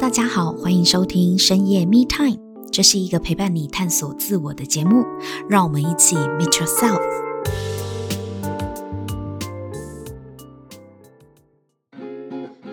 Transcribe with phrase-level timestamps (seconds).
[0.00, 2.38] 大家好，欢迎收听深夜 Me Time，
[2.70, 5.04] 这是一个陪伴你探索自我的节目，
[5.48, 7.00] 让我们一起 Meet Yourself。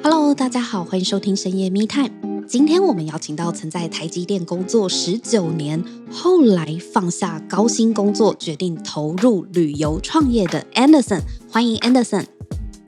[0.02, 2.46] Hello，大家好，欢迎收听深夜 Me Time。
[2.48, 12.26] 今天我们邀请到曾在台积电工作十九年，后来放下高薪工作，决定投入旅游创业的 Anderson，欢迎 Anderson。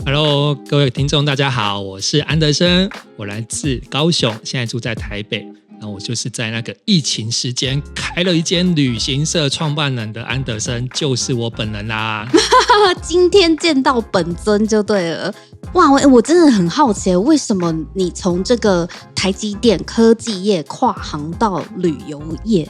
[0.04, 5.48] Hello，各位听众，大家好，我是安德森，我来自高雄，现在住在台北。
[5.80, 12.28] 那我就是在那个疫情时间开了一间旅行社创办人的安德森，就是我本人啦。
[13.02, 15.34] 今天见到本尊就对了。
[15.74, 22.68] 哇，我我真的很好奇，为什么你从这个台积电科技业跨行到旅游业？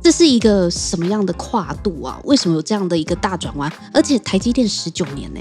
[0.00, 2.20] 这是一个什么样的跨度啊？
[2.24, 3.70] 为什么有这样的一个大转弯？
[3.92, 5.40] 而且台积电十九年呢？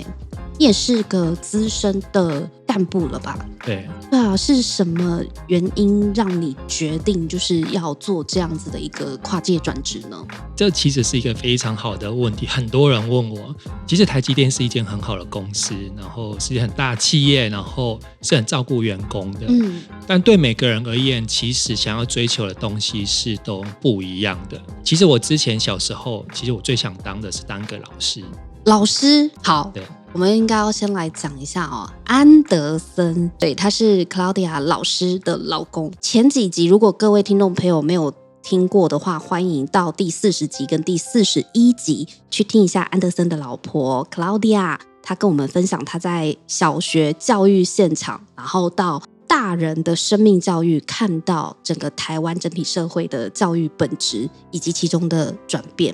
[0.58, 3.38] 你也是个资深的干部了吧？
[3.64, 10.18] 对，对啊，是什么原因让你决定就是要做这样子的一个跨界转职呢？
[10.56, 13.56] 这其实是一个非常好的问题，很多人问我。
[13.86, 19.46] 其实台积电是一间很好的公司，然后是一很大企业，然后是很照顾员工的。
[19.48, 24.60] 嗯，但对每个人而言，其实想要追求的东西是都不一样的。
[24.84, 28.24] 其实我之前小时候，其实我最想当的是当个老师。
[28.66, 29.72] 老师，好。
[29.74, 29.84] 对。
[30.14, 35.92] 我们应该要先来讲一下哦，安德森，对，他是 Claudia 老师的老公。
[36.02, 55.94] 前几集如果各位听众朋友没有听过的话，欢迎到第四十集跟第四十一集去听一下安德森的老婆 Claudia，她跟我们分享她在小学教育现场，然后到大人的生命教育，看到整个台湾整体社会的教育本质以及其中的转变。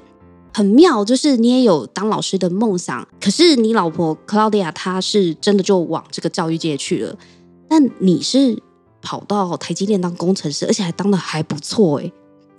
[0.53, 7.17] 很妙，就是你也有当老师的梦想，可是你老婆 Claudia 她是真的就往这个教育界去了，
[7.67, 8.61] 但你是
[9.01, 12.11] 跑到台积电当工程师，而且还当的还不错哎，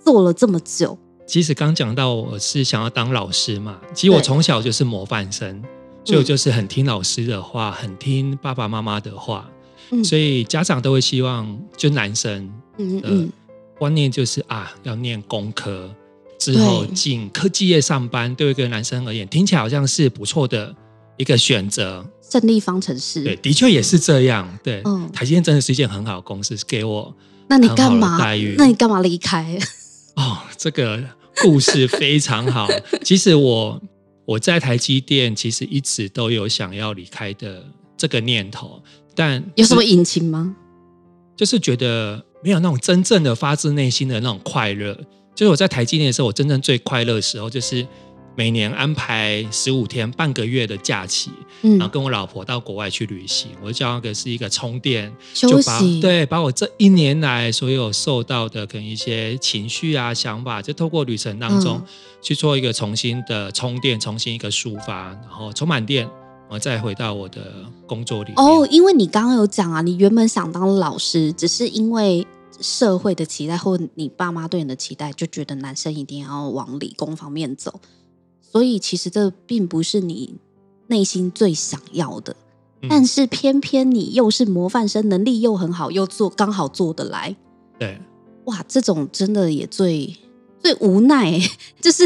[0.03, 0.97] 做了这么久。
[1.25, 5.63] 其实刚讲到我是想要当老师嘛，其实我从小就是模范生，
[6.03, 9.49] 所以我就是很听老师的话，很听爸爸妈妈的话，
[9.89, 13.31] 嗯、所以家长都会希望就男生嗯
[13.79, 15.89] 观念就是啊要念工科。
[16.53, 20.75] 之后进科技业上班，对一个男生而言，听起来好像是不错的
[21.17, 22.05] 一个选择。
[22.21, 24.47] 胜利方程式，对，的确也是这样。
[24.63, 27.15] 对，嗯，台积电真的是一件很好的公司，给我
[27.47, 28.55] 那你干嘛待遇？
[28.57, 29.57] 那你干嘛离开？
[30.15, 31.03] 哦，这个
[31.41, 32.67] 故事非常好。
[33.03, 33.81] 其实我
[34.25, 37.63] 我在台积电其实一直都有想要离开的
[37.97, 38.81] 这个念头，
[39.15, 40.55] 但有什么隐情吗？
[41.35, 44.95] 就是觉得没有那种真正的发自内心的那种快乐。
[45.35, 47.85] 就是我在台积电的时候，我真正最快乐的时候，就是
[48.37, 51.29] 每年安排十五天半个月的假期，
[51.61, 53.51] 嗯，然后跟我老婆到国外去旅行。
[53.61, 61.81] 我就叫那个是一个充电休息，对，把我这一年来所有受到的可能一些情绪啊、想法，就透过旅程当中
[62.21, 66.09] 去做一个重新的充电，重新一个抒发，然后充满电，
[66.49, 67.41] 我再回到我的
[67.85, 68.31] 工作里。
[68.37, 72.25] 哦，因为你刚刚有讲啊，你原本想当老师，只是因为。
[72.59, 77.79] 社会的期待，或你爸妈对你的期待，就觉得男生一定要往理工方面走，
[78.41, 80.35] 所以其实这并不是你
[80.87, 82.35] 内心最想要的。
[82.81, 87.35] 嗯、但是偏偏你又是模范生，能力又很好，又做刚好做得来。
[87.79, 87.99] 对，
[88.45, 90.15] 哇，这种真的也最
[90.59, 91.39] 最无奈，
[91.81, 92.03] 就是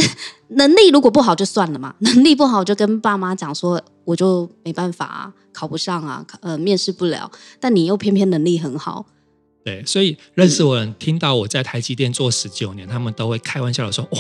[0.50, 7.32] 能力如果不好就算了嘛，能力不好就跟爸妈讲说，我就没办法啊，考不上啊，呃，面试不了。
[7.60, 9.06] 但你又偏偏能力很好。
[9.64, 14.18] 对，所以认识我的人听到我在台积电做十九年，他们都会开玩笑的说：“哦，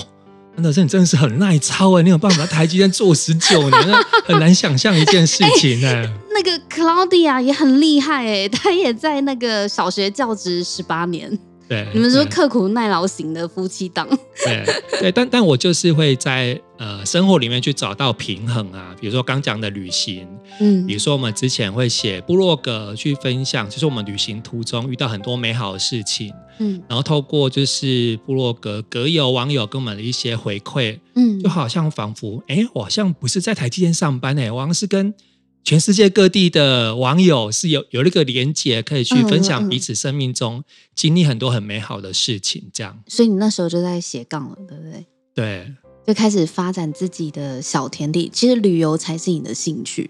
[0.56, 5.88] 安德森，你真的是很耐操哎，你有办法在台积电做十九年，那 很难想象一件事情呢。
[5.88, 11.38] 欸”那个 Claudia 也很厉害哎，她也在那个小学教职十八年。
[11.70, 14.10] 对，你们说刻苦耐劳型的夫妻档。
[14.44, 14.66] 对
[15.00, 20.28] 对，但但我就是会在呃生活里面去找到平衡啊，比如说刚讲的旅行，
[20.60, 35.14] 嗯，比如说我们之前会写部落格去分享，就是我们旅行途中遇到很多美好的事情，嗯，然后透过就是部落格格友网友跟我们的一些回馈，嗯，就好像仿佛哎，我好像不是在台积电上班哎，我好像是跟。
[35.64, 40.64] 全世界各地的网友是有有那个连接，可以去分享彼此生命中
[40.96, 42.98] 经历很多很美好的事情，这样。
[43.08, 45.06] 所以你那时候就在斜杠了，对不对？
[45.36, 45.74] 对，
[46.08, 48.30] 就开始发展自己的小天地。
[48.34, 50.10] 其实旅游才是你的兴趣。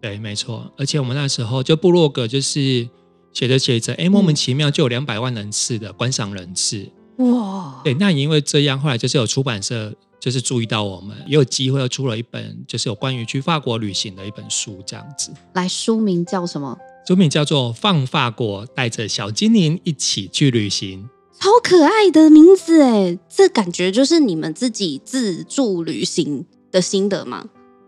[0.00, 0.70] 对，没错。
[0.76, 2.88] 而且我们那时候就部落格，就是
[3.32, 6.86] 写着写着，哎，莫名其妙就有两百万人次的观赏人次。
[7.18, 7.80] 哇！
[7.82, 9.94] 对，那也因为这样，后来就是有出版社。
[10.20, 15.30] 就是注意到我们也有机会要出了一本，就是有关于去法国旅行的一本书，这样子。
[15.54, 16.76] 来，书名叫什么？
[17.06, 21.08] 书名叫做《放法国，带着小精灵一起去旅行》，
[21.40, 23.18] 超可爱的名字哎！
[23.28, 27.46] 这感觉就是你们自己自助旅行的心得吗？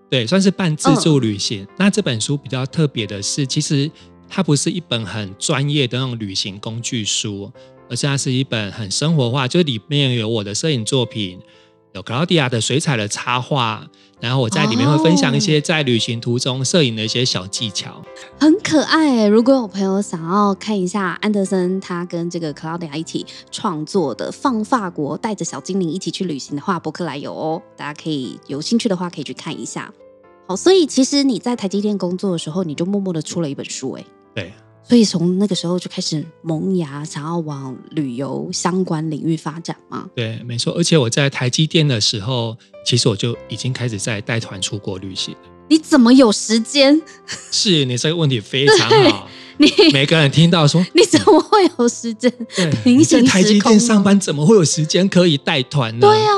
[0.09, 1.65] 对，算是半自助旅行。
[1.65, 3.91] 嗯、那这本书比较特别的是，其实
[4.29, 7.53] 它不是一本很专业的那种旅行工具书，
[7.91, 11.39] 而是它是一本很生活化，就是里面有我的摄影作品。
[11.93, 13.85] 有 Claudia 的水彩的插画，
[14.21, 18.01] 然后我在里面会分享一些在旅行途中摄影的一些小技巧，
[18.39, 19.27] 很可爱。
[19.27, 29.93] 如果有朋友想要看一下安德森他跟这个 Claudia 一起创作的《放法国，带着小精灵一起去旅行》的话，博客来有哦，大家可以有兴趣的话可以去看一下。
[30.47, 34.05] 好，所以其实你在台积电工作的时候，你就默默的出了一本书，哎，
[34.35, 34.53] 对。
[34.83, 40.09] 所以从那个时候就开始萌芽，想要往旅游相关领域发展嘛？
[40.17, 40.73] 对，没错。
[40.75, 45.37] 而且我在台积电的时候，其实我就已经开始在带团出国旅行。
[45.69, 47.01] 你怎么有时间？
[47.53, 49.29] 是你这个问题非 常好。
[49.59, 52.33] 你每个人听到说， 你怎么会有时间？
[52.57, 56.09] 对，你在台积电上班，怎么会有时间可以带团呢？
[56.09, 56.33] 对啊，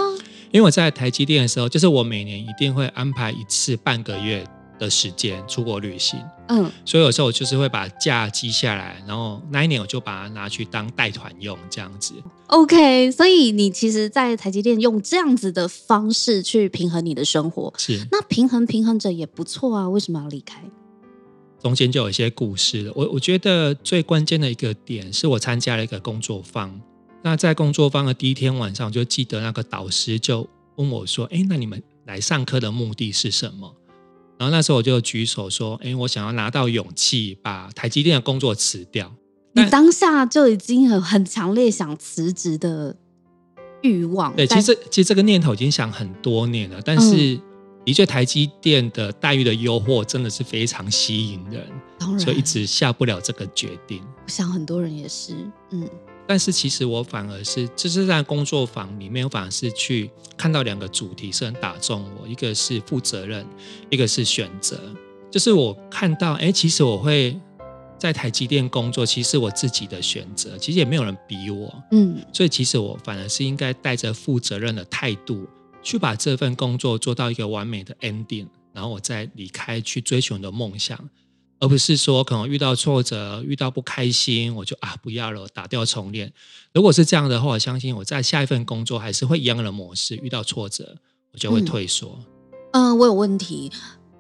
[0.50, 4.44] 因为我在台积电的时候，就是我每年一定会安排一次半个月。
[4.82, 12.14] 的时间出国旅行，嗯，所以有时候我就是会把假记下来，然后那一年我就把它拿去当带团用，这样子。
[12.48, 19.88] OK，所以你其实，在台积电用这样子的方式去平衡你的生活，是那平衡平衡着也不错啊。
[19.88, 20.60] 为什么要离开？
[21.60, 22.92] 中间就有一些故事了。
[22.96, 26.80] 我我觉得最关键的一个点是我参加了一个工作坊，
[27.22, 33.72] 那在工作坊的第一天晚上，我就记得那个导师就问我说：“哎，那你们来上课的目的是什么？”
[34.42, 39.14] 然后那时候我就举手说：“哎，我想要拿到勇气，把台积电的工作辞掉。”
[39.54, 42.96] 你当下就已经很很强烈想辞职的
[43.82, 44.34] 欲望。
[44.34, 47.40] 对，其实其实这个念头已经想很多年了，但是
[47.84, 54.02] 的确台积电的待遇的诱惑真的是非常吸引人，所以一直下不了这个决定。
[54.24, 55.36] 我想很多人也是，
[55.70, 55.88] 嗯。
[56.32, 63.44] 但是其实我反而是，就是在工作坊里面，我反而是去看到两个主题是很打中我，一个是负责任，
[63.90, 64.80] 一个是选择。
[65.30, 67.38] 就是我看到，哎，其实我会
[67.98, 75.46] 在台积电工作，其实我自己的选择，其实也没有人逼我，嗯，所以其实我反而是应该带着负责任的态度，
[75.82, 80.98] 去把这份工作做到一个完美的 ending，然后我再离开去追求你的梦想。
[81.62, 86.32] 而不是说可能遇到挫折、遇到不开心，我就啊不要了，打掉重练。
[86.74, 90.16] 如果是这样的话，我相信我在下一份工作还是会一样的模式。
[90.16, 90.96] 遇到挫折，
[91.32, 92.18] 我就会退缩。
[92.72, 93.70] 嗯、呃，我有问题。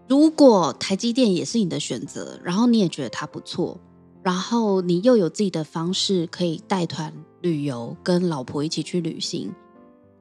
[0.08, 3.80] 如果台积电也是你的选择，然后你也觉得它不错，
[4.22, 9.52] 然后你又有自己的方式可以带团旅游，跟老婆一起去旅行，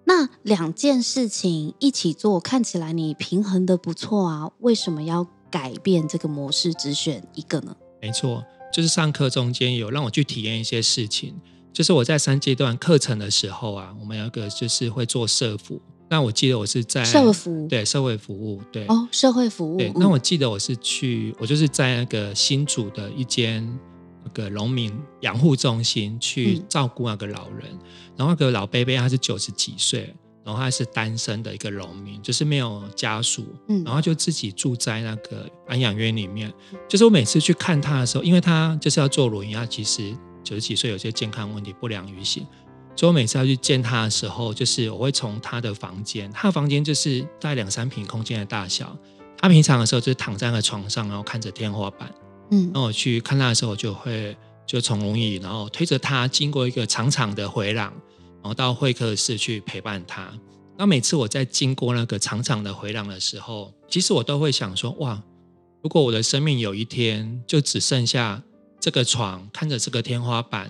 [0.06, 5.27] 那两件事情一起做，看起来你平衡的不错啊，为什么要？
[5.51, 7.75] 改变这个模式，只选一个呢？
[8.01, 8.44] 没错，
[8.74, 11.36] 就是上课中间有让我去体验一些事情。
[11.74, 15.80] 就是我在三阶段课程的时候啊，我们有一个就是会做社服。
[16.09, 19.77] 那我记得我是在社服，对社会服务，对哦，社会服务。
[19.77, 23.65] 对，那我记得我是去，我就是在那个新竹的一间
[24.25, 27.80] 那个农民养护中心去照顾那个老人，嗯、
[28.18, 30.13] 然后那个老伯伯他是九十几岁。
[30.44, 36.52] 然后他是单身的一个农民，就是没有家属，嗯，然后就自己住在那个安养院里面。
[36.90, 42.45] 就是我每次去看他的时候，因为他就是要坐轮椅，他其实九十几岁，有些健康问题，不良于行。
[42.95, 48.95] 所以我每次要去见他的时候，就是我会从他的房间，他的房间就是大概两三平空间的大小。
[49.38, 52.14] 他平常的时候就是躺在那个床上，然后看着天花板，
[52.52, 54.36] 嗯，那我去看他的时候，我就会
[54.68, 57.94] 就从轮椅，然后推着他经过一个长长的回廊。
[58.42, 60.31] 然后到会客室去陪伴他。
[60.78, 65.21] 那每次我在经过那个长长的回廊的时候，其实我都会想说：哇，
[65.83, 68.42] 如果我的生命有一天就只剩下
[68.80, 70.64] 这个床，看着这个天花板，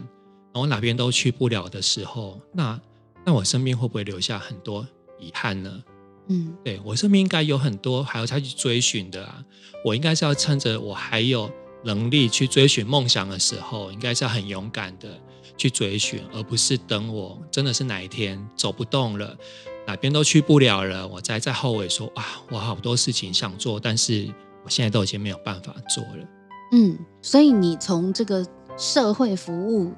[0.54, 2.80] 然后哪边都去不了的时候，那
[3.26, 4.86] 那我身边会不会留下很多
[5.20, 5.84] 遗憾呢？
[6.28, 9.44] 嗯，对，我身边应该有很多还要再去追寻的啊。
[9.86, 11.50] 我应该是要趁着我还有
[11.84, 15.20] 能力去追寻梦想的时候，应该是要很勇敢的。
[15.62, 19.38] 去追寻，而不是等我真的是哪一天走不动了，
[19.86, 24.28] 哪边都去不了了，我再在后悔说啊，我好多事情想做，但是
[24.66, 26.28] 我现在都已经没有办法做了。
[26.72, 28.44] 嗯，所以你从这个
[28.76, 29.92] 社会服务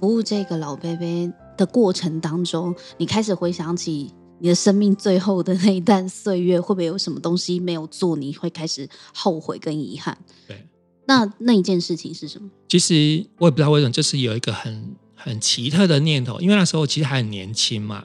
[0.00, 10.18] 服务这个老伯伯的过程当中，你开始回想起你的生命最后的那一段岁月，会不会有什么东西没有做，你会开始后悔跟遗憾？
[10.48, 10.66] 对，
[11.06, 12.50] 那那一件事情是什么？
[12.68, 14.96] 其实我也不知道为什么，就是有一个很。
[15.24, 18.04] 很奇特的念头，因为那时候其实还很年轻嘛，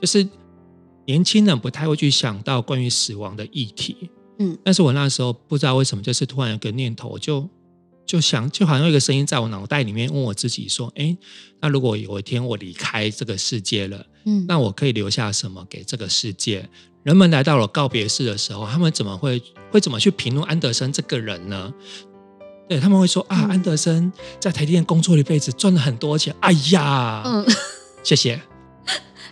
[0.00, 0.28] 就是
[1.06, 4.10] 年轻人不太会去想到关于死亡的议题。
[4.40, 7.48] 嗯，但是我那时候不知道为什么，就是突然有个念头，我就
[8.04, 11.16] 就想，就好像有一个声音在我脑袋里面问我自己说：“哎，
[11.60, 16.68] 那如果有一天我离开这个世界了，嗯，那我可以留下什么给这个世界？
[17.04, 21.72] 人们来到了告别式的时候，他们怎么会会怎么去评论安德森这个人呢？
[22.68, 26.34] 对，他们会说啊，安德森在台积电工作了一辈子，赚了很多钱。
[26.40, 27.46] 哎呀，嗯，
[28.02, 28.40] 谢谢。”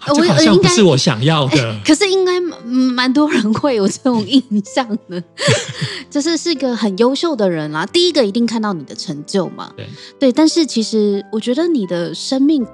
[0.07, 5.23] 这好像不是我想要的，可是应该蛮多人会有这种 印象的，
[6.11, 7.87] 就是是个很优秀的人啦。
[7.87, 9.88] 第一个一定看到你的成就嘛，对
[10.21, 10.33] 对。
[10.33, 12.67] 但是其实我觉得你的生命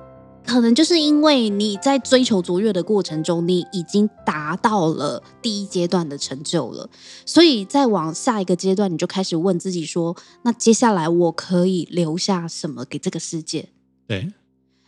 [0.51, 6.91] 可能就是因为你在追求卓越的过程中，你已经达到了第一阶段的成就了，
[7.25, 13.69] 所以再往下一个阶段，你就开始问自己说：那接下来我可以留下什么给这个世界？
[14.09, 14.33] 对。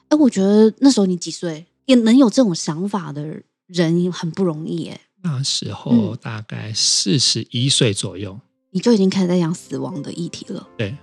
[0.09, 1.67] 哎，我觉得那时候你几岁？
[1.87, 5.01] 也能有这种想法的人很不容易耶。
[5.23, 8.41] 那时候大概四十一岁左右，嗯，
[8.73, 10.69] 你就已经开始在讲死亡的议题了。
[10.77, 10.97] 对，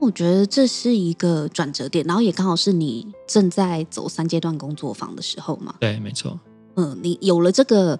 [0.00, 5.74] 我觉得这是一个转折点，然后也刚好是你正在走三阶段工作坊的时候嘛。
[5.78, 6.40] 对，没错。
[6.76, 7.98] 嗯，你有了这个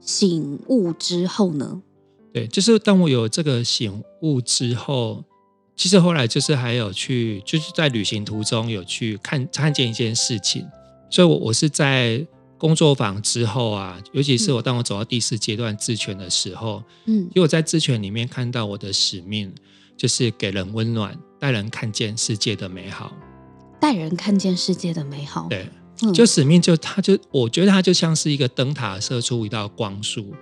[0.00, 1.80] 醒悟之后呢？
[2.32, 5.22] 对，就是当我有这个醒悟之后，
[5.76, 10.66] 其实后来就是还有去，就是在旅行途中有去看看见一件事情。
[11.10, 12.26] 所以，我我是在
[12.58, 19.52] 工作坊之后啊，尤其是我当我走到第四阶段自权的时候，嗯，因为我在自权里面看到我的使命，
[20.00, 23.12] 就是给人温暖，带人看见世界的美好，
[23.78, 25.46] 带人看见世界的美好。
[25.50, 25.68] 对，
[26.14, 30.32] 就使命就它就我觉得它就像是一个灯塔射出一道光束，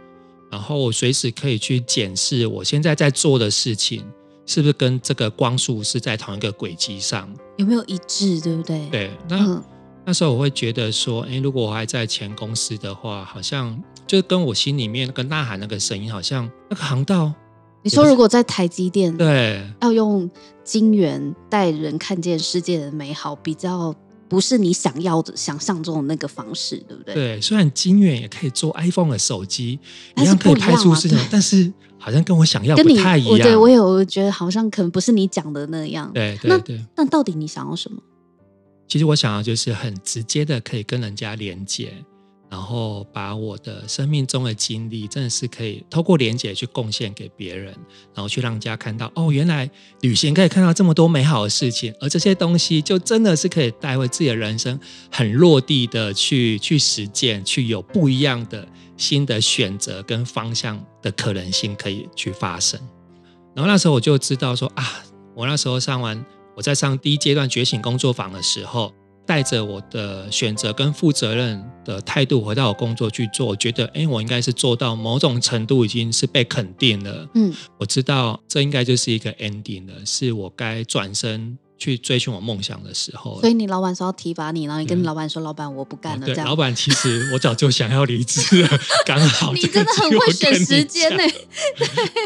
[0.49, 4.07] 然后我随时可以去检视我现在在做的事情
[4.47, 8.89] 是不是跟这个光束是在同一个轨迹上，有没有一致，对不对？
[8.91, 9.45] 对，那。
[9.45, 9.65] 嗯
[10.07, 17.35] 那时候我会觉得说，哎，如果我还在前公司的话，好像就跟我心里面那个呐喊那个声音，好像那个航道。
[17.83, 20.29] 你说如果在台积电，对，要用
[20.65, 23.95] 晶圆带人看见世界的美好，比较
[24.29, 27.15] 不是你想要的、想象中的那个方式，对不对？
[27.15, 29.79] 对，虽然晶圆也可以做 iPhone 的手机，
[30.17, 33.39] 一样可以拍出事情，但是好像跟我想要不太一样。
[33.39, 36.11] 对，我有觉得好像可能不是你讲的那样。
[36.13, 36.77] 对对对。
[36.97, 37.99] 那那到底你想要什么？
[38.87, 41.93] 其实我想要就是很直接的可以跟人家连接，
[42.51, 47.73] 然后把我的生命中的经历，真的是可以透过连接去贡献给别人，
[48.15, 54.79] 然后去让人家看到哦，原来旅行可以看到这么多美好的事情，而这些东西就真的是可以带回自己的人生，
[55.11, 62.81] 很落地的去去实践，去有不一样的新的选择跟方向的可能性可以去发生。
[63.55, 65.03] 然后那时候我就知道说啊，
[65.35, 66.25] 我那时候上完。
[66.57, 68.93] 我在上第一阶段觉醒工作坊的时候，
[69.29, 77.29] 带着我的选择跟负责任的态度回到我工作去做，我觉得，哎，我应该是做到某种程度已经是被肯定了。
[77.35, 83.39] 嗯，我知道这应该就是一个 ending 了，是我该转身去追寻我梦想的时候。
[83.43, 86.47] 所以你老板说要提拔你，然后你跟老板说：“老板，我不干了。”这样。
[86.47, 88.69] 老板其实我早就想要离职了，
[89.05, 91.23] 刚好你真的很会选时间呢。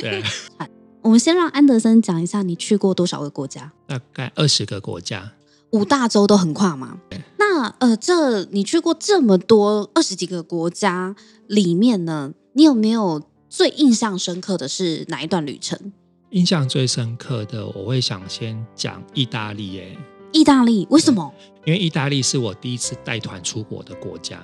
[0.00, 0.22] 对。
[1.02, 3.72] 我们先让安德森讲一下，你去过多少个国家？
[3.88, 5.32] 大概二十个国家，
[5.72, 6.98] 五大洲都横跨吗？
[7.38, 11.14] 那呃，这你去过这么多二十几个国家
[11.46, 15.92] 里面呢，你有没有最印象深刻的是哪一段旅程？
[16.30, 19.80] 印象最深刻的，我会想先讲意大利。
[19.80, 19.96] 哎，
[20.32, 21.32] 意大利为什么？
[21.64, 24.42] 因为意大利是我第一次带团出国的国家。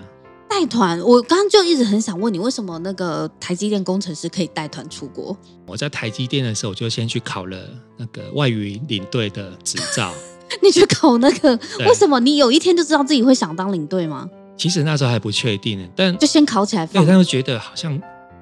[0.49, 5.37] 带团，我刚刚就一直很想问你，为什么那个台积电工程师可以带团出国？
[5.66, 7.68] 我在台积电的时候，我就先去考了
[7.99, 10.12] 那个外语领队的执照。
[10.62, 11.59] 你去考那个？
[11.81, 12.19] 为什么？
[12.21, 14.28] 你有一天就知道自己会想当领队吗？
[14.57, 17.05] 其实那时候还不确定，但就先考起来放。
[17.05, 18.00] 对，但是觉得好像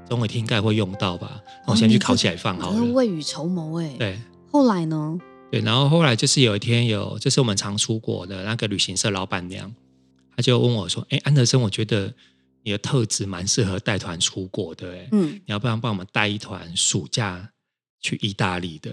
[0.08, 2.82] 总有一天应该会用到吧，我先去考起来放好了。
[2.92, 3.94] 未雨绸缪哎。
[3.98, 4.18] 对。
[4.50, 5.18] 后来呢？
[5.50, 9.72] 对，然后后来就是有一天有，就是我们常出国的那个旅行社老板娘，
[10.36, 12.12] 她就问我说：“哎，安德森，我觉得。”
[12.66, 17.48] 你的特质蛮适合带团出国的，哎，嗯，你要不然帮我们带一团暑假
[18.00, 18.90] 去意大利的？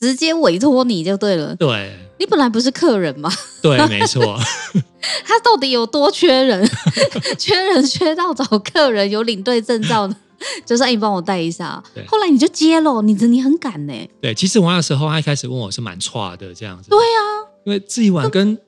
[0.00, 1.54] 直接委托你就对了。
[1.56, 3.30] 对，你本来不是客人吗？
[3.62, 4.38] 对，没错。
[5.24, 6.68] 他到底有多缺人？
[7.38, 10.16] 缺人缺到找客人有领队证照的，
[10.66, 11.82] 就是你帮我带一下。
[11.94, 13.92] 对，后来你就接了，你你很赶呢。
[14.20, 16.90] 对，其实我那时候他一开始问我是蛮差的这样子。
[16.90, 18.58] 对啊，因为自己玩跟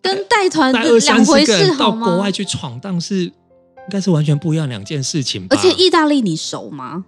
[0.00, 1.76] 跟带团是两回事？
[1.76, 3.32] 到国外去闯荡是。
[3.86, 5.56] 应该是完全不一样两件事情吧。
[5.56, 7.04] 而且意大利你熟吗？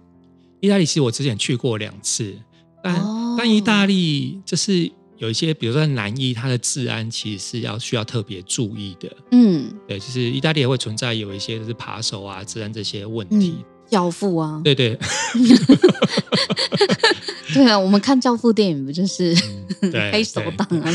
[0.59, 2.35] 意大利其实我之前去过两次，
[2.83, 9.09] 但、哦、但意大利就是有一些，比如说南意，它的治安其实是要需要特别注意的。
[9.31, 13.55] 嗯，对，就是意大利也会存在有一些就是扒手啊、治安这些问题。
[13.59, 14.97] 嗯、教父啊，对对，
[17.53, 19.33] 对啊，我们看教父电影不就是、
[19.81, 20.91] 嗯、 黑手党啊？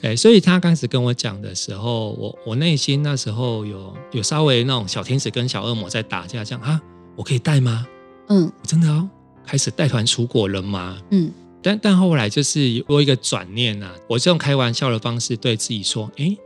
[0.00, 6.80] 对， 所以他刚开始跟我讲的时候，我我内心那时候有有稍微那种小天使跟小恶魔在打架，这样啊，
[7.14, 7.86] 我可以带吗？
[8.28, 9.08] 嗯，我真的要
[9.46, 10.98] 开始带团出国了吗？
[11.10, 11.30] 嗯，
[11.62, 16.36] 但但后来就是有一个转念啊，我是用开玩笑的方式对自己说，哎，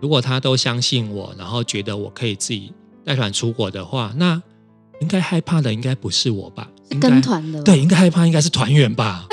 [0.00, 2.72] 如果他都相信我，然后觉得我可以自己
[3.04, 4.42] 带团出国的话，那
[5.00, 6.68] 应该害怕的应该不是我吧？
[6.90, 9.26] 是跟团的，对，应该害怕应该是团员吧？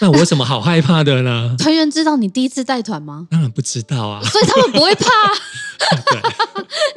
[0.00, 1.54] 那我有什么好害怕的呢？
[1.60, 3.28] 团员知道你第一次带团吗？
[3.30, 5.04] 当然不知道啊，所以他们不会怕。
[6.06, 6.20] 对，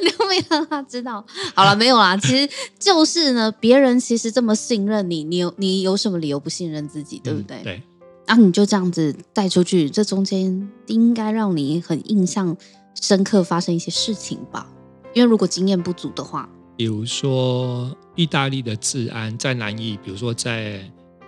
[0.04, 1.24] 你有没有让他知道？
[1.54, 2.16] 好了，没有啦。
[2.16, 7.20] 其实就是呢，别人其实这么信任你，你有你有什么理由不信任自己？
[7.22, 7.58] 对不对？
[7.58, 7.82] 嗯、对。
[8.26, 12.56] 然后、啊、你就这样子带出去，这中间应该让你很印象
[13.00, 14.66] 深刻，发生一些事情吧？
[15.12, 20.80] 因为如果经验不足的话，比如说意大利的治安在南意，比如说在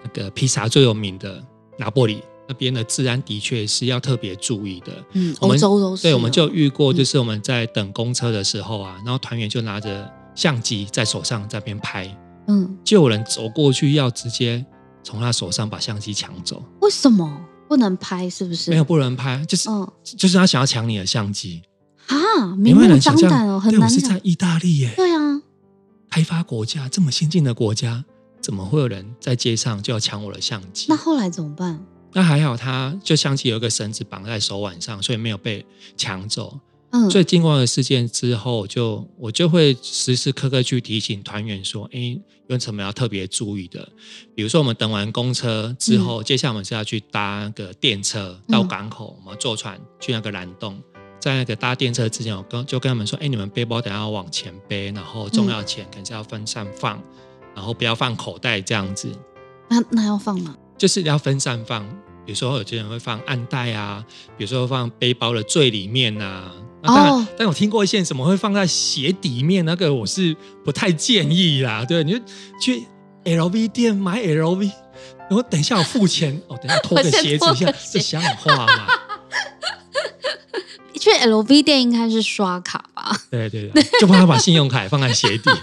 [0.02, 1.42] 那个披萨最有名的。
[1.78, 4.92] 拿玻里那边的治安的确是要特别注意的。
[5.12, 6.02] 嗯，欧洲都是。
[6.02, 12.16] 对，我们就遇过，就是我们在等公车的时候啊，嗯、然后团员就拿着相机在手上在边拍，
[12.46, 14.64] 嗯，就有人走过去要直接
[15.02, 16.62] 从他手上把相机抢走。
[16.80, 18.30] 为什么不能拍？
[18.30, 18.70] 是不是？
[18.70, 21.62] 没有不能拍，就是，嗯、就是他想要抢你的相机
[22.06, 22.54] 啊！
[22.56, 23.80] 明目张胆哦，很难。
[23.80, 24.92] 对，我是在意大利耶。
[24.96, 25.42] 对啊，
[26.08, 28.04] 开发国家这么先进的国家。
[28.40, 30.86] 怎么会有人在街上就要抢我的相机？
[30.88, 31.84] 那后来怎么办？
[32.12, 35.66] 那还好，他就相机有一个绳子绑在手腕上，所以没有被
[35.96, 36.58] 抢走。
[36.90, 43.86] 嗯，所以经过了事件之后，就我就会时时刻刻去提醒团员说：“哎，有什么要特别注意的？
[44.34, 50.80] 比如说，我们等完公车之后，嗯、接下来我们是要去搭那个电车到港口，我们坐船去那个蓝洞。
[51.20, 57.02] 在那个搭电车之前，我跟就跟他们说：哎，你们背包等下要往前背，然后重要钱肯定是要分散放。”
[57.56, 59.08] 然后不要放口袋这样子，
[59.68, 60.54] 那那要放吗？
[60.78, 61.82] 就是要分散放，
[62.26, 64.04] 比如说有些人会放暗袋啊，
[64.36, 66.52] 比如说放背包的最里面啊。
[66.82, 71.84] 当然，哦、但我听过一些什么会放在鞋底面，那个我是不太建议啦。
[71.84, 72.18] 对，你就
[72.60, 72.86] 去
[73.24, 74.70] LV 店买 LV，
[75.28, 78.86] 然后等一下我付钱， 哦，等一下脱个鞋子一下，这像话吗？
[81.00, 83.16] 去 LV 店应该是刷卡吧？
[83.30, 85.50] 对对对，就怕他把信用卡放在鞋底。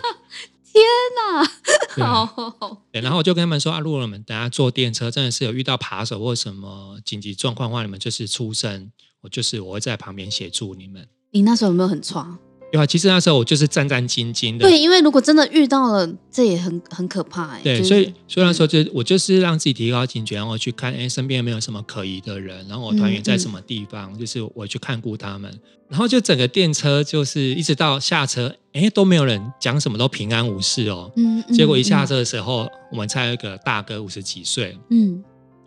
[0.74, 0.84] 天
[1.16, 1.44] 哪！
[2.04, 11.08] 好，对，然后我就跟他们说啊，如果你们等下坐电车，真的是有遇到扒手或什么紧急状况的话，你们就是出声，我就是我会在旁边协助你们。
[11.32, 12.38] 你那时候有没有很闯？
[12.74, 14.68] 对啊，其实那时候我就是战战兢兢的。
[14.68, 17.62] 对，因为如果真的遇到了，这也很很可怕哎。
[17.64, 25.56] 对，就是、所以所以那时候就我就是让自己提高警觉，然后去看哎身边有没有什么可疑的人，然后我团员在什么地方，嗯嗯、就是我去看顾他们。
[25.88, 31.12] 然后就整个电车就是一直到下车，哎都没有人讲什么，都平安无事哦。
[31.16, 31.44] 嗯。
[31.48, 35.24] 嗯结果一下车的时候，嗯、我们才有一个大哥五十几岁，嗯，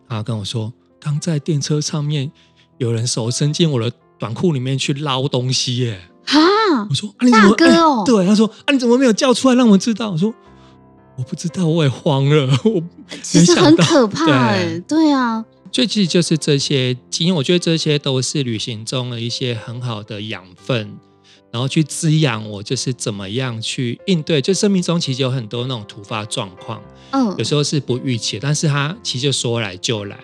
[0.09, 2.33] 他跟我说，刚在电车上面
[2.79, 6.01] 有人手伸进我的短裤里面去捞东西耶。
[6.27, 6.87] 啊！
[6.89, 7.51] 我说啊，你怎么？
[7.51, 10.11] 大哥哦，对，他说啊，你怎么没有叫出来让我们知道？
[10.11, 10.33] 我说
[11.17, 12.47] 我不知道，我也慌了。
[12.65, 12.83] 我
[13.23, 15.45] 其实很可怕哎，对，对啊。
[15.73, 20.97] 所以其实就是这些经验，我觉得这些都是旅行中的一些很好的养分，
[21.53, 24.41] 然后去滋养我，就是怎么样去应对。
[24.41, 30.19] 就生命中其实有很多那种突发状况，嗯，有时候是不预期，但是他其实就说来就来。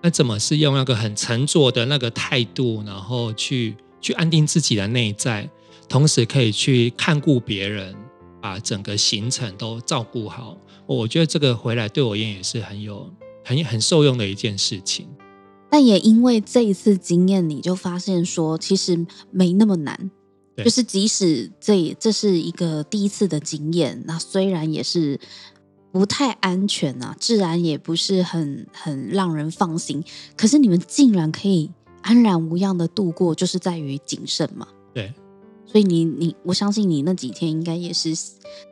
[0.00, 3.76] 那怎么是用那个很沉着的那个态度，然后去。
[4.04, 5.48] 去安定自己的内在，
[5.88, 7.96] 同时可以去看顾别人，
[8.38, 10.58] 把整个行程都照顾好。
[10.84, 13.10] 我觉得这个回来对我而言也是很有
[13.42, 15.08] 很很受用的一件事情。
[15.70, 20.10] 但也因为这一次经验，你就发现说，其实没那么难。
[20.58, 25.18] 就是即使这这是一个第一次的经验，那虽然也是
[25.90, 30.04] 不太安全啊，治安也不是很很让人放心，
[30.36, 31.70] 可是你们竟然可以。
[32.04, 34.68] 安然无恙的度过，就是在于谨慎嘛。
[34.92, 35.12] 对，
[35.64, 38.10] 所以你你，我相信你那几天应该也是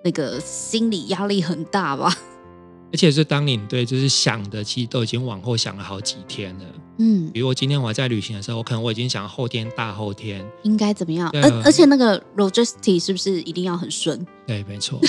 [0.04, 2.14] 那个心理压力很大吧。
[2.92, 6.64] 而且是当你对就是想的，其实都已经往后想了好几天了。
[6.98, 11.30] 嗯，比如我今天我还在旅行的时候，我可能我已经想后天、大后天应该怎么样。
[11.32, 14.24] 而、啊、而且那个 logistic 是不是一定要很顺？
[14.46, 15.00] 对，没错。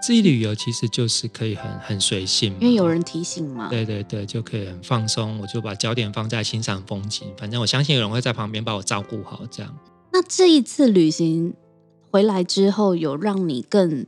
[0.00, 3.68] 自己旅游其实就是可以很很随性，因为有人提醒嘛。
[3.68, 7.26] 对对对，就可以很放松，我就把焦点放在欣赏风景。
[7.36, 9.76] 反正我相信有人会在旁边把我照顾好，这样。
[10.12, 11.54] 那这一次旅行
[12.10, 14.06] 回来之后，有让你更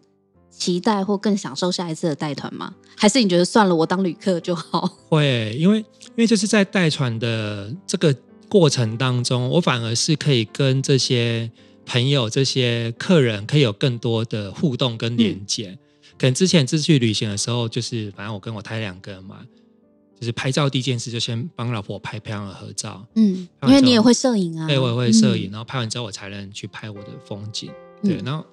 [0.57, 2.75] 期待或更享受下一次的带团吗？
[2.97, 4.87] 还是你觉得算了，我当旅客就好？
[5.11, 8.15] 会，因为因为就是在带团的这个
[8.49, 11.51] 过程当中，我反而是可以跟这些
[11.85, 15.71] 朋友、这些客人可以有更多的互动跟连接。
[15.71, 15.79] 嗯、
[16.19, 19.41] 可能之前自去旅行的时候，就是反正我跟我太太两个人嘛，
[20.19, 23.05] 就是拍照第一件事就先帮老婆拍漂亮的合照。
[23.17, 24.69] 嗯，因为你也会摄影啊。
[24.69, 27.71] 对，我也会摄影，嗯、然后拍完之后我才能去拍我的风景。
[28.03, 28.45] 对，然后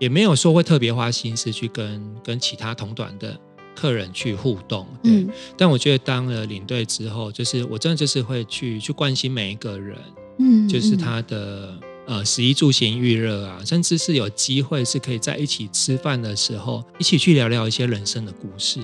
[0.00, 3.38] 也没有说会特别花心思去跟跟其他同团的
[3.76, 4.84] 客人去互动。
[5.02, 9.96] 对，嗯、但我觉得当了领队之后，就是我真的就是会去去关心每一个人。
[10.38, 11.78] 嗯，就是他的。
[12.06, 18.80] 呃，食衣住行育乐啊，甚至是有机会是可以在一起吃饭的时候，一起去聊聊一些人生的故事，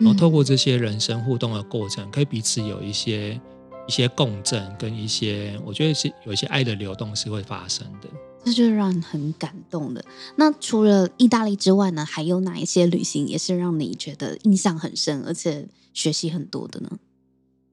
[0.00, 3.40] 然后透过这些人生互动的过程，可以彼此有一些
[3.86, 8.08] 一些共振，跟一些我觉得是有一些爱的流动是会发生的，
[8.44, 10.04] 这就是让人很感动的。
[10.36, 16.98] 那除了意大利之外呢，还有哪一些旅行也是让你觉得印象很深，而且学习很多的呢？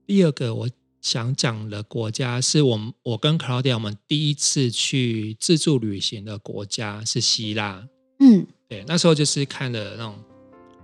[0.05, 0.69] 第二个我。
[1.01, 7.87] 想讲的国家是我们，我跟 Claudia 我们第一次去自助旅行的国家是希腊。
[8.19, 10.13] 嗯，对，那时候就是看了那种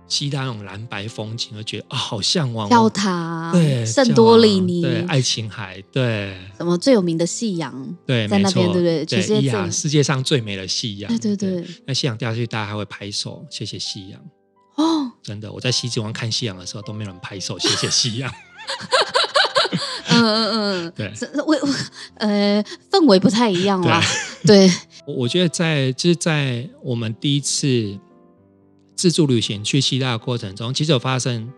[0.08, 9.04] 希腊那种蓝白风景，就觉得啊、哦，好向往教堂，对，圣多里尼，对，爱琴海，对，什么最有名的夕阳，对，在那边，对不对？
[9.04, 11.64] 对，伊亚世界上最美的夕阳，对对对。
[11.86, 14.20] 那夕阳掉下去，大家还会拍手，谢谢夕阳。
[14.76, 18.32] 哦，真的，我在西子湾看夕阳的时候，都没有人拍手，谢谢夕阳。
[20.10, 20.50] 嗯嗯
[20.86, 21.12] 嗯，对，
[21.46, 21.68] 我我
[22.16, 24.02] 呃氛围不太一样啦。
[24.44, 24.68] 对，
[25.06, 27.96] 我我觉得在就是在我们第一次
[28.98, 31.48] 自助旅行去希腊的过程中，其实有发生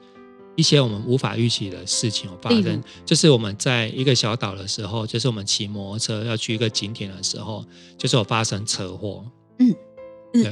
[0.56, 2.30] 一些我们无法预期的事情。
[2.30, 7.64] 有发生，就是我们在一个小岛的时候，就是我们骑摩托车要去一个景点的时候，
[7.96, 9.24] 就是有发生车祸。
[9.58, 9.74] 嗯，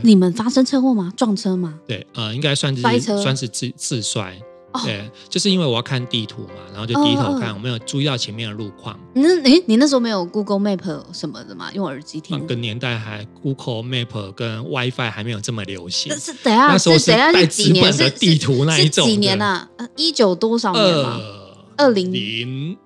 [0.03, 1.13] 你们发生车祸吗？
[1.15, 1.79] 撞车吗？
[1.87, 2.83] 对，呃，应该算是
[3.23, 4.41] 算是自自摔。
[4.85, 8.99] 对，就是因为我要看地图嘛，然后就低头看，我没有注意到前面的路况。
[9.15, 11.71] 你那，诶，你那时候没有 Google Map 什么的吗？
[11.73, 12.39] 用耳机听。
[12.39, 16.15] 那个年代还 Google Map 跟 WiFi 还没有这么流行。
[16.19, 19.07] 是等下，那时候是带纸本的地图那一种。
[19.07, 19.69] 几年啊？
[19.97, 21.19] 一九多少年吗？
[21.79, 22.77] 二零零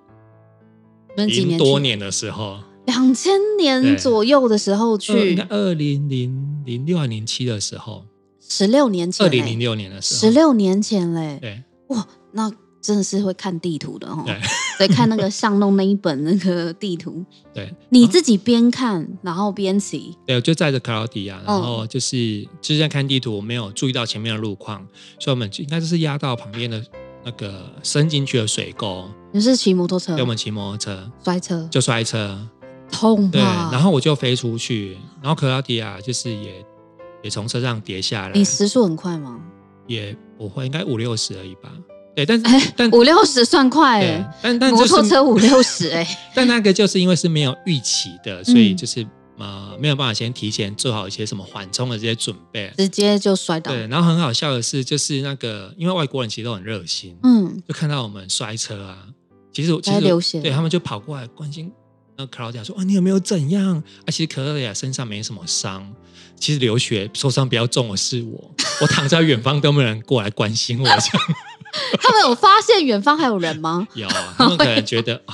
[1.15, 5.37] 零多年的时候，两千年左右的时候去。
[5.49, 8.05] 二零零零六还零七的时候，
[8.47, 9.25] 十六年前。
[9.25, 11.37] 二零零六年的时候，十六年前嘞。
[11.41, 11.63] 对。
[11.93, 12.51] 哇，那
[12.81, 14.25] 真的是会看地图的哦。
[14.77, 17.23] 对， 看那个巷弄那一本那个地图。
[17.53, 20.17] 对，你自己边看然后边骑。
[20.25, 24.85] 对，我就载着 Claudia，然后就是就是在看地图，我没有注意到前面的路况，
[25.19, 26.83] 所以我们就应该就是压到旁边的
[27.23, 29.09] 那个伸进去的水沟。
[29.31, 30.15] 你是骑摩托车？
[30.15, 32.37] 对，我们骑摩托车摔车就摔车，
[32.91, 33.31] 痛。
[33.31, 36.65] 对，然后我就飞出去，然后 Claudia 就是也
[37.23, 38.33] 也从车上跌下来。
[38.33, 39.39] 你时速很快吗？
[39.87, 41.71] 也不会，应该五六十而已吧。
[42.15, 53.71] 对，但是、欸、但五六十算快哎，但但、就是、摩托车五六十哎， 但那个就是因为是没有预期的，所以就是、嗯、呃没有办法先提前做好一些什么缓冲的这些准备，直接就摔倒。
[53.71, 59.07] 对，然后很好笑的是，就是那个因为外国人其实都很热心，嗯，就看到我们摔车啊，
[59.51, 61.71] 其实其实对他们就跑过来关心。
[62.15, 63.81] 那 Claudia 说：“啊，你有没有怎样？
[64.05, 65.93] 啊，其实 Claudia 身上没什么伤，
[66.39, 70.85] 其实流血受伤比较重的是我，我躺在远方都没有人过来关心我。
[70.85, 71.01] 这样
[71.99, 73.87] 他们有发现远方还有人吗？
[73.95, 75.33] 有，他们可能觉得啊、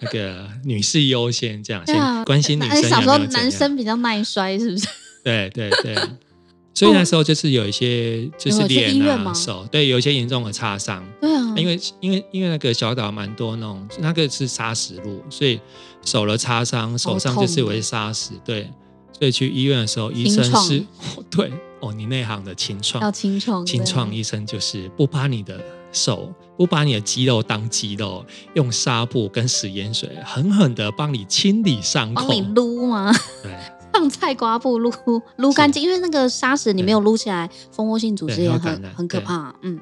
[0.00, 3.02] 那个女士优先，这样先关心女生有没有怎样。
[3.02, 4.86] 想说男生比较耐摔，是不是？
[5.24, 5.96] 对 对对。
[6.72, 11.04] 所以那时候就是有一些就是脸啊手，对，有一些严重的擦伤。
[11.20, 15.60] 对啊，因为因为因为那个小岛蛮多那种，那个是砂石路，所以。”
[16.02, 18.70] 手的擦伤，手上就是有些砂石，对，
[19.12, 20.82] 所以去医院的时候，医生是，
[21.30, 33.12] 对，哦，你那行的清创，要清创，清创医生就是不把你的手，不把你的肌肉当肌肉，用纱布跟食盐水狠狠的帮你清理伤口，帮你撸吗？
[33.42, 33.54] 对，
[33.92, 34.92] 上菜瓜布撸
[35.36, 39.80] 撸干净，因为那个砂石你没有撸起来，蜂窝性组织也很很可怕，嗯，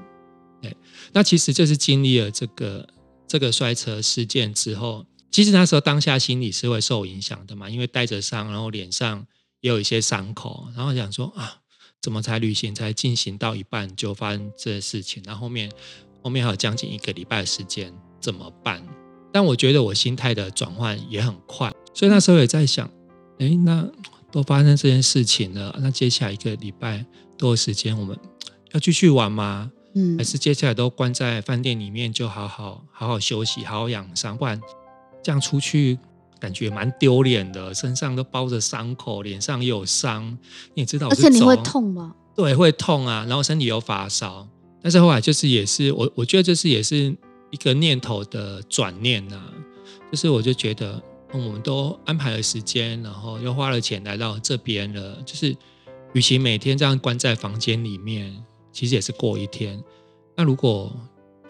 [0.63, 0.77] 对，
[1.13, 2.89] 那其实就是经历了这个
[3.27, 5.05] 这个摔车事件之后。
[5.31, 9.27] 其实那时候当下心里是会受影响的嘛，因为带着伤，然后脸上
[9.61, 11.59] 也有一些伤口，然后想说啊，
[12.01, 15.23] 怎么才旅行才进行到一半就发生这些事情？
[15.27, 15.71] 然后后面
[16.23, 17.93] 后面还有将近一个礼拜的时间，
[18.23, 18.83] 怎么办？
[19.31, 22.91] 但我觉得我心态的转换也很快，所以那时候也在想，
[23.39, 23.89] 哎，那
[24.31, 27.05] 都发生这件事情了，那接下来一个礼拜
[27.37, 28.19] 多的时间，我们
[28.73, 29.71] 要继续玩吗？
[29.95, 34.61] 嗯，还是接下来都关在饭店里面，就好好好好休息，好好养伤，不然。
[35.21, 35.99] 这样出去
[36.41, 40.25] 感觉蛮丢脸的，身上都包着伤口，脸上也有伤，
[40.75, 41.09] 你也知道。
[41.09, 42.15] 而且你会痛吗？
[42.37, 44.49] 对，会痛啊，然后身体又发烧。
[44.81, 47.15] 但是后来就是也是我，我觉得这是也是
[47.51, 49.53] 一个念头的转念呐、啊。
[50.11, 55.55] 就是我就觉得，我们都安排了时间，然后又花了钱来到这边了，就是
[56.15, 59.83] 与其每天这样关在房间里面，其实也是过一天。
[60.35, 60.91] 那如果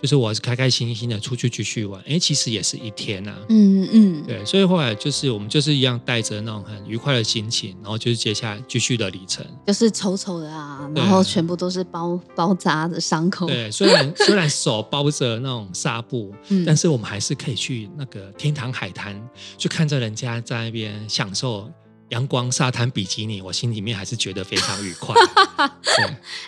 [0.00, 3.38] 就是我是开开心心的出去继续玩，哎，其实也是一天呐、啊。
[3.48, 9.44] 嗯嗯，对，所以后来就是我们就是一样带着那种很愉快的心情，然后就是接下来继续的旅程。
[9.66, 13.46] 就是丑丑的啊，然后全部都是包 包扎的伤口。
[13.48, 19.20] 对，虽然虽然手包着那种纱布，嗯、但是我们还是可以去那个天堂海滩，
[19.56, 21.68] 去看着人家在那边享受
[22.11, 25.12] 阳光沙滩比基尼，我心里面还是觉得非常愉快。
[25.82, 26.04] 对，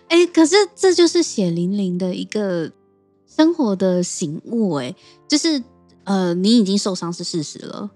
[0.08, 2.70] 哎，可是这就是血淋淋的一个。
[3.36, 4.94] 生活的醒悟，哎，
[5.28, 5.62] 就是
[6.04, 7.88] 呃，你已经受伤是事实了，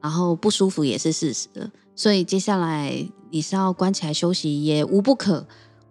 [0.00, 5.44] 然后不舒服也是事实了，所以接下来你是要关起来休息也无不可，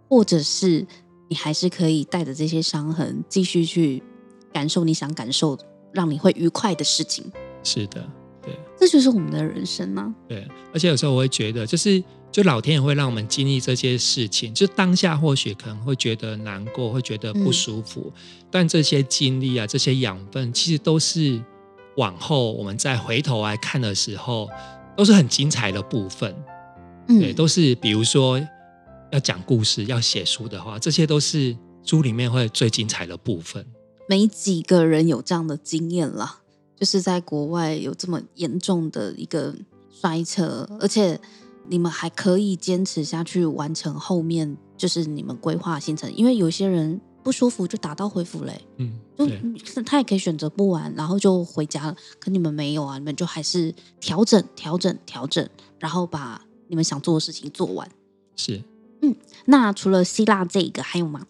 [0.07, 0.87] 或者是
[1.29, 4.01] 你还是可以带着这些伤痕继续去
[4.53, 5.57] 感受你想感受，
[5.91, 7.29] 让你会愉快的事情。
[7.63, 8.09] 是的，
[8.41, 10.15] 对，这就是我们的人生吗？
[10.27, 12.01] 对，而且有时候我会觉得，就是。
[12.35, 21.41] 就老天也会让我们经历这些事情，就当下或许可能会觉得难过，会觉得不舒服，嗯、但这些经历啊，这些养分，其实都是
[21.95, 24.49] 往后我们再回头来看的时候，
[24.97, 26.35] 都是很精彩的部分。
[27.07, 28.37] 嗯、对，都是比如说
[29.13, 33.65] 要讲故事、要写书的话，这些都是书里面会最精彩的部分。
[34.09, 36.39] 没几个人有这样的经验了，
[36.77, 39.55] 就是在国外有这么严重的一个
[39.89, 41.17] 摔车，而且。
[41.67, 46.13] 你们还可以坚持下去，完成后面就是你们规划行程。
[46.13, 48.99] 因为有些人不舒服就打道回府嘞，嗯，
[49.55, 51.95] 就他也可以选择不玩，然后就回家了。
[52.19, 55.47] 可你们没有啊，你们就还是调整、调整、调整，
[55.79, 57.89] 然后把你们想做的事情做完。
[58.35, 58.61] 是，
[59.01, 61.25] 嗯，那除了希腊这个还有吗？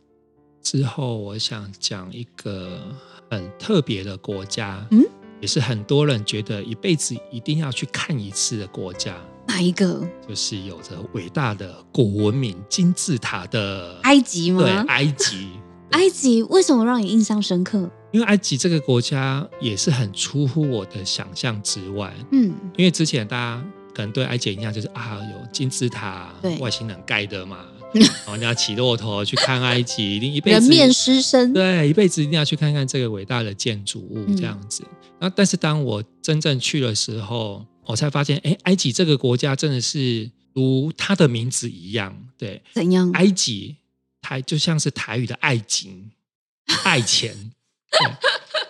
[0.62, 2.82] 之后我想讲一个
[3.30, 5.06] 很特别的国家，嗯，
[5.40, 9.16] 也是很多人觉得一辈子一定要去看一次的国家。
[9.56, 10.06] 哪一个？
[10.28, 14.62] 就是有着伟大的古文明金字塔的埃及吗？
[14.62, 15.48] 对，埃及。
[15.92, 17.90] 埃及为什么让你印象深刻？
[18.12, 22.14] 因为埃及这个国家也是很出乎我的想象之外。
[22.34, 27.60] 嗯，因为之前大家可能对埃及的印象就是啊，有金字塔，对，外星人盖的嘛。
[27.96, 31.54] 然后你要骑骆驼去看埃及，一定一辈子人面狮身。
[31.54, 34.84] 对，一辈子一定要去看看这个伟大的建筑物这样子。
[35.18, 37.66] 那、嗯、但是当我真正去的时候。
[37.86, 43.12] 我才发现，哎，埃及这个国家真的是如它的名字一样，对，怎样？
[43.12, 43.76] 埃及
[44.22, 46.12] 台就像是台语的爱情，
[46.84, 47.52] 爱钱。
[47.92, 48.12] 对，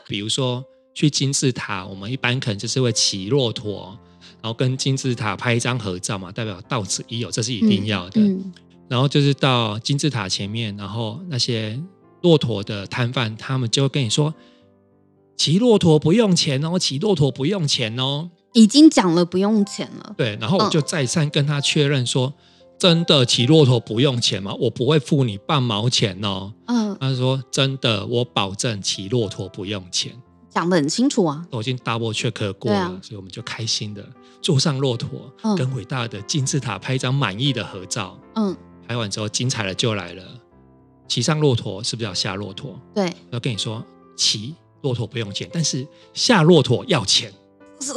[0.08, 3.98] 比如说去金字塔，我们一般可能就是会骑骆驼，
[4.42, 8.22] 然后跟金字塔拍一张合照嘛，代表到此一游，这是一定要的。
[8.22, 8.54] 嗯嗯、
[8.88, 11.80] 然后就是到金字塔前面，然后那些
[12.22, 14.34] 骆驼的摊贩，他们就会跟你说，
[15.38, 18.30] 骑骆驼不用钱哦，骑骆驼不用钱哦。
[18.56, 22.34] 已经讲了不用钱了，对，然后我就再三跟他确认说，嗯、
[22.80, 24.56] 真的骑骆驼不用钱吗？
[24.58, 26.54] 我不会付你半毛钱哦。
[26.68, 30.14] 嗯，他说真的，我保证骑骆驼不用钱，
[30.50, 31.46] 讲得很清楚啊。
[31.52, 34.02] 我已经 double check 过了，啊、所以我们就开心的
[34.42, 35.10] 坐上骆驼，
[35.44, 38.18] 嗯、跟伟大的金字塔拍一张满意的合照。
[38.36, 38.56] 嗯，
[38.88, 40.24] 拍完之后精彩的就来了，
[41.10, 42.80] 骑上骆驼是不是要下骆驼？
[42.96, 47.34] 对，要跟你说骑骆驼不用钱，但是下骆驼要钱。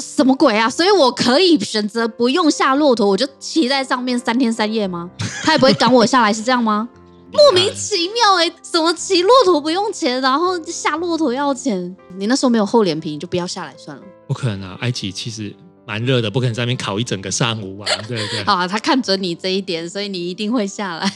[0.00, 0.68] 什么鬼啊！
[0.68, 5.10] 所以我可以选择不用下骆驼，我就骑在上面三天三夜吗？
[5.42, 6.88] 他也不会赶我下来，是这样吗？
[7.30, 11.94] 莫名其妙哎、欸，怎么骑骆驼不用钱，然后下骆驼要钱？
[12.16, 14.02] 你那时候没有厚脸皮，你就不要下来算了。
[14.26, 15.54] 不可能啊，埃及其实
[15.86, 18.44] 蛮热的，不可能在那边烤一整个上午啊， 对不对？
[18.44, 21.12] 好啊，他看准你这一点，所以你一定会下来。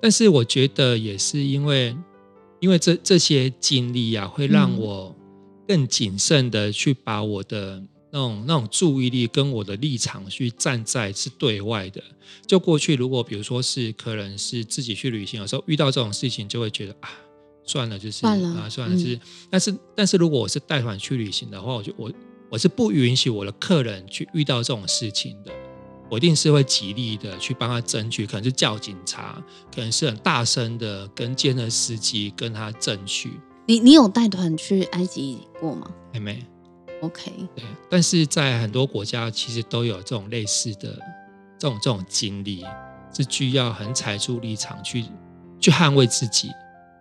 [0.00, 1.96] 但是我觉得也是因为，
[2.58, 5.19] 因为这这些经历啊，会让我、嗯。
[5.70, 7.80] 更谨慎的去把我的
[8.10, 12.02] 那种那种注意力跟我的立场去站在是对外的。
[12.44, 17.08] 就过去，如果比如说是可能是自己去旅行，有时候遇到这种事情，就会觉得啊，
[17.64, 19.14] 算了，就是算了啊，算了，就是。
[19.14, 22.12] 嗯、但是，但是如果我是带团去旅行的话，我就我
[22.50, 25.52] 我是不允许我的客人去遇到这种事情的。
[26.10, 29.40] 我一定是会极力的去帮他争取，可能是叫警察，
[29.72, 33.30] 可能是很大声的跟兼的司机跟他争取。
[33.70, 35.88] 你你有带团去埃及过吗？
[36.12, 36.44] 还没。
[37.02, 37.30] OK。
[37.54, 40.98] 对，但是在很多国家其实都有这种类似的
[41.56, 42.64] 这种这种经历，
[43.14, 45.04] 是需要很踩住立场去
[45.60, 46.50] 去捍卫自己，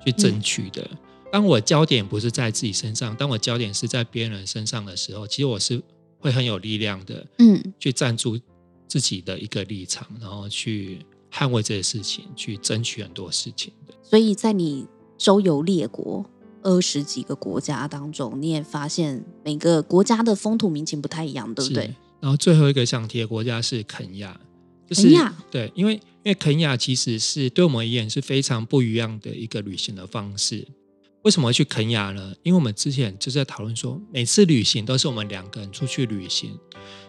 [0.06, 0.88] 去争取的。
[0.92, 0.98] 嗯、
[1.32, 5.82] 当我焦点不是在自己身上，当我焦点是在别人身上的时候，其实我是
[6.20, 7.26] 会很有力量的。
[7.40, 8.40] 嗯，去站住
[8.88, 13.94] 自己的一个立场，然后去捍卫这些事情，去争取很多事情的。
[14.04, 16.24] 所以在你周游列国。
[16.64, 21.94] 二十几个国家当中，你也发现每个国家的风土民情不太一样，对不对？
[22.20, 24.40] 然后最后一个想提的国家是肯亚，
[24.88, 30.68] 就是肯亚对，因为因为肯亚其实是对我们而言是非常不一样的一个旅行的方式。
[31.24, 32.34] 为什么会去肯亚呢？
[32.44, 36.58] 因为我们之前就是在讨论说，每次旅行都是我们两个人出去旅行，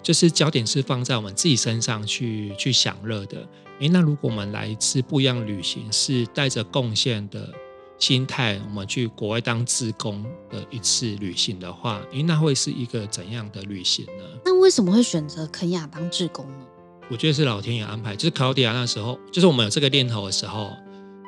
[0.03, 3.49] 就是焦点是放在我们自己身上去去享乐的。
[3.79, 7.53] 诶，那如果我们来一次不一样旅行，是带着贡献的
[8.01, 14.25] 心态，我们去国外当志工的一次旅行的话，诶，那会是一个怎样的旅行呢？
[14.45, 16.67] 那为什么会选择肯亚当志工呢？
[17.11, 18.17] 我觉得是老天爷安排。
[18.17, 20.73] 就是克劳迪亚那时候，就是我们有这个念头的时候，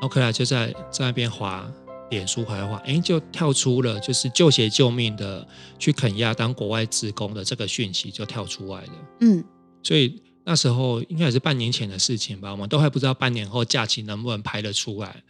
[0.00, 1.70] 奥克莱就在在那边滑。
[2.10, 8.92] 脸书回来的话，哎，就跳出了就是救鞋救命的去肯亚当国外志工的这个讯息就跳出来了。
[9.20, 9.42] 嗯，
[9.82, 15.22] 所以那时候应该也是半年前的事情吧，我们都还不知道半年后假期能不能排得出来，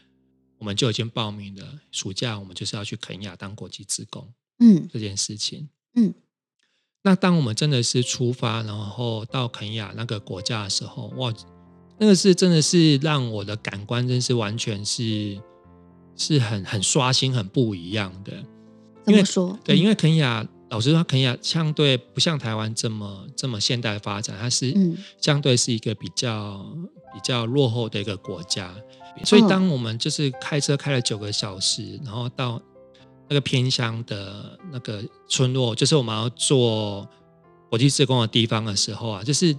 [0.62, 1.80] 我们就已经报名了。
[1.90, 4.32] 暑假我们就是要去肯亚当国际职工。
[4.60, 5.68] 嗯，这件事情。
[5.96, 6.14] 嗯，
[7.02, 11.34] 那当我们真的是出发，然后到肯亚那个国家的时候，哇，
[11.98, 15.40] 那个是真的是让我的感官真是完全是。
[16.14, 18.44] 是很很刷新、很不一样的。
[19.02, 19.58] 怎么说？
[19.64, 24.74] 对，因为肯亚，老实说，肯亚相对不像台湾这么这么现代发展，它是
[25.20, 26.66] 相对是一个比较
[27.12, 28.74] 比较落后的一个国家。
[29.22, 32.58] 所以，当我们就是开车开了九个小时，然后到
[33.28, 37.06] 那个偏乡的那个村落，就是我们要做
[37.68, 39.54] 国际志工的地方的时候啊，就是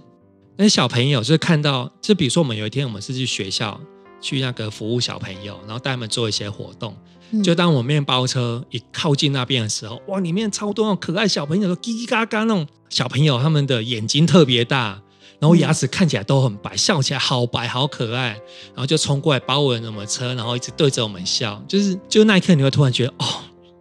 [0.56, 3.80] 那些小朋友，就是看到，就比如说我们有一天我们是去学校。
[4.20, 6.96] 去那个服务小朋友，然后带他们做一些活动。
[7.34, 15.00] 嗯、就当我们面包车一靠近那边的时候，哇，里面超多那种可爱小朋友，叽叽嘎嘎那种小朋友，他们的眼睛特别大，
[15.38, 18.28] 然后牙齿看起来都很白，嗯、笑起来好白好可爱，
[18.68, 23.26] 然后就冲过来包围我们车，然后一直对着我们笑，就是就那一刻你会突然觉得哦，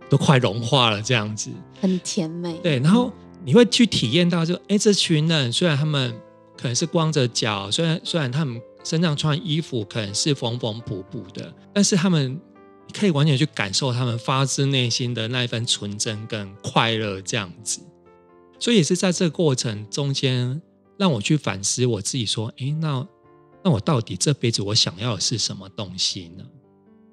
[0.10, 2.54] 都快融化了这样子，很甜美。
[2.64, 3.12] 对，然后
[3.46, 6.14] 你会去体验到就，就哎，这群人虽然他们
[6.58, 8.62] 可能是光着脚，虽然虽然他们。
[8.86, 12.38] 身上穿衣服可能是缝缝补补的，但是他们
[12.94, 17.82] 可以完全去感受他们发自内心的那一份纯真跟快乐这样子。
[18.60, 20.62] 所以也是在这个过程中间，
[20.98, 23.06] 让我去反思我自己，说：“诶，那
[23.64, 26.46] 那我到底这辈子我想要的是什么东西呢？”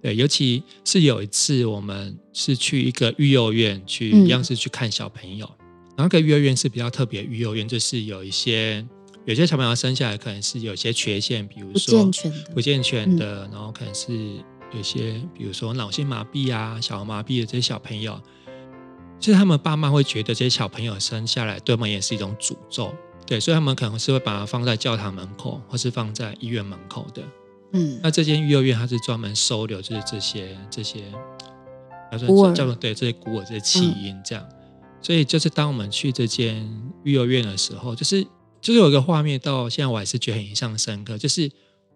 [0.03, 5.66] 对，尤其是有一次我们是去一个育幼院去，一样是去看小朋友，嗯、
[5.97, 8.87] 然后那个育幼院是比较特别育幼院，就是有一些。
[9.27, 18.20] 有些小朋友生下来可能是有些缺陷，比如说不健全的，不健全的，然后可能是有些，比如说脑性麻痹啊、小儿麻痹的这些小朋友，
[19.18, 22.94] 其实他们爸妈会觉得这些小朋友生下来对他们也是一种诅咒，
[23.26, 27.22] 对，所以他们可能是会把它放在教堂门口，或是放在医院门口的。
[27.72, 31.04] 嗯，那这间育幼院它是专门收留就是这些这些，
[32.12, 34.56] 叫做叫做对这些孤儿这些弃婴这样，嗯、
[35.00, 36.68] 所以就是当我们去这间
[37.04, 38.26] 育幼院的时候，就是。
[38.62, 41.16] 就是有一个画面，到现在我还是觉得很印象深刻。
[41.16, 41.50] 就是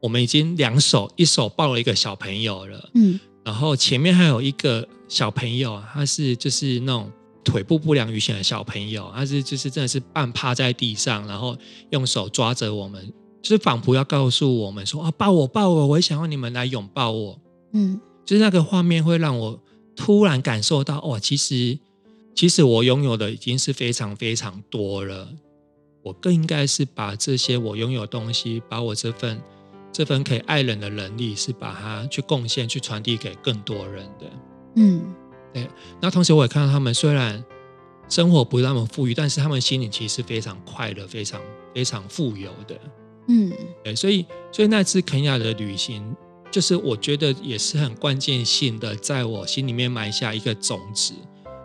[0.04, 7.10] 我们已经两手一手抱了一个小朋友了，嗯，然后前面还有一个小朋友，他是就是那种
[7.42, 11.56] 腿部不良于行的小朋友，他是就是真的是半趴在地上，然后
[11.88, 17.40] 用手抓着我们，就是仿佛要告诉我们说啊，抱我抱我，我也想要你们来拥抱我，
[17.72, 19.58] 嗯，就是那个画面会让我
[19.96, 21.78] 突然感受到，哦，其实
[22.34, 25.26] 其实我拥有的已经是非常非常多了。
[26.02, 29.40] 我更应该是把这些我拥有的东西，把我这份
[29.94, 34.30] 这份可以爱人的能力，是把它去贡献、去传递给更多人的。
[34.74, 35.14] 嗯，
[35.52, 35.68] 对。
[36.00, 37.42] 那同时我也看到他们虽然
[38.08, 41.40] 生活不是那么富裕，但是他们心里其实是非常快乐、非常
[41.72, 42.76] 非常富有的。
[43.28, 43.52] 嗯，
[43.84, 43.94] 对。
[43.94, 46.02] 所以，所以那次肯亚的旅行，
[46.50, 51.14] 就是我觉得也是很关键性的，在我心里面埋下一个种子。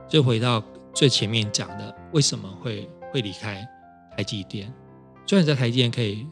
[0.08, 0.64] 就回到
[0.94, 3.68] 最前面讲的，为什么会会离开？
[4.18, 4.74] 台积电，
[5.26, 6.28] 虽然在台积电可以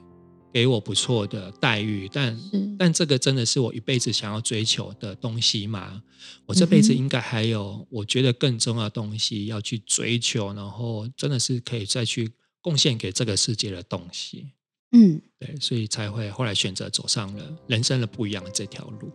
[0.57, 2.35] 给我不错的待遇，但
[2.79, 6.01] 但这个真的是我一辈子想要追求的东西吗？
[6.47, 14.47] 我这辈子应该还有我觉得更重要的东西要去追求，然后真的是可以再去贡献给这个世界的东西。
[14.93, 19.11] 嗯，对，所以才会后来选择走上了人生的不一样的这条路。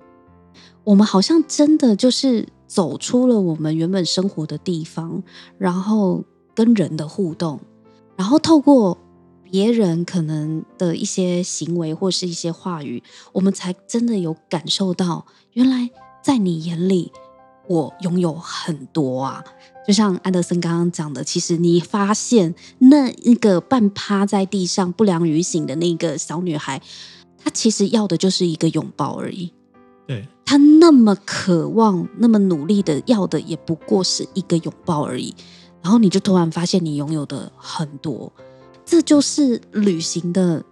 [0.85, 5.21] 我们好像真的就是走出了我们原本生活的地方，
[5.59, 6.25] 然后
[6.55, 7.59] 跟人的互动。
[8.17, 8.97] 然后透过
[9.53, 15.91] 别人可能的一些行为或是一些话语，我们才真的有感受到，原来
[16.23, 17.13] 在你眼里，
[17.69, 19.45] 我拥有很多啊！
[19.87, 26.81] 就像安德森刚刚讲的，其实你发现那一个半趴在地上不良于行的那个小女孩，
[27.37, 29.53] 她其实要的就是一个拥抱而已。
[30.07, 35.35] 对，她那么渴望、那么努力的要的，也不过是一个拥抱而已。
[35.83, 38.33] 然后你就突然发现你拥有的很多，
[38.85, 40.65] 这就是旅行的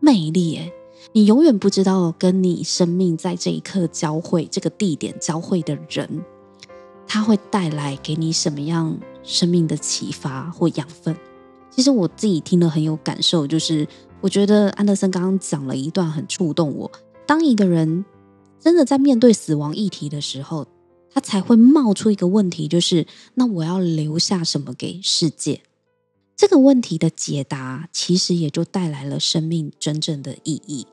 [0.00, 0.72] 魅力诶，
[1.12, 6.24] 你永远不知道跟你生命在这一刻交汇、这个地点交汇的人，
[7.06, 11.16] 他会带来给你什么样生命的启发或养分。
[11.70, 13.86] 其实我自己听了很有感受，就是
[14.20, 16.90] 我觉得安德森刚刚讲了一段很触动我。
[17.26, 18.04] 当一个人
[18.60, 20.66] 真的在面对死亡议题的时候，
[21.14, 25.62] 他才会冒出一个问题，就是那我要留下什么给世界？
[26.42, 30.84] 这个问题的解答，其实也就带来了生命真正的意义。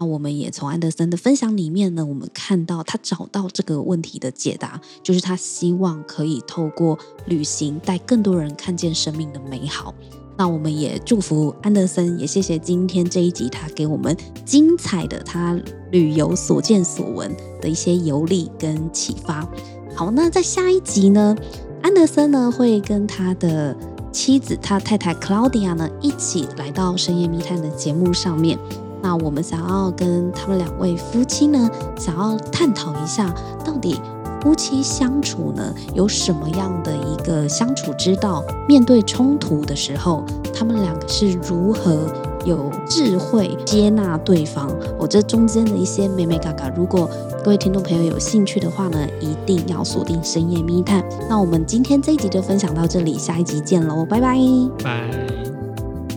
[0.00, 9.94] 那我们也从安德森的分享里面呢，我们看到他找到这个问题的解答，就是他希望可以透过旅行带更多人看见生命的美好。
[10.38, 15.52] 那我们也祝福安德森，也谢谢今天这一集他给我们精彩的他
[15.90, 17.30] 旅游所见所闻
[17.60, 19.46] 的一些游历跟启发。
[19.94, 21.36] 好，那在下一集呢，
[21.82, 23.76] 安德森呢会跟他的
[24.14, 28.56] 妻子，他太太 Claudia 呢一起来到深夜密探的节目上面。
[29.02, 33.34] 那我们想要跟他们两位夫妻呢，想要探讨一下
[33.64, 34.00] 到底。
[34.40, 38.44] 夫妻相处呢，有什么样的一个相处之道？
[38.68, 42.06] 面对冲突的时候，他们两个是如何
[42.44, 44.68] 有智慧接纳对方？
[44.98, 47.08] 我、哦、这中间的一些美美嘎嘎，如果
[47.42, 51.04] 各位听众朋友有兴趣的话呢，一定要锁定深夜密探。
[51.28, 54.38] 那我们今天这一集就分享到这里，下一集见喽，拜拜，
[54.82, 55.43] 拜。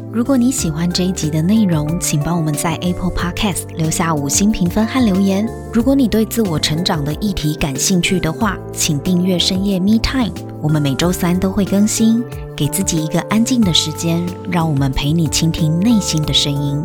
[0.10, 5.48] 如果你喜欢这一集的内容，请帮我们在 Apple Podcast 留下五星评分和留言。
[5.74, 12.24] 如果你对自我成长的议题感兴趣的话，请订阅深夜 Me Time，我们每周三都会更新。
[12.56, 16.84] 给自己一个安静的时间，让我们陪你倾听内心的声音。